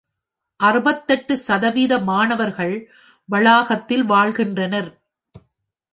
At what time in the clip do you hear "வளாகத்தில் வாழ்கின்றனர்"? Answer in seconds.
3.29-4.89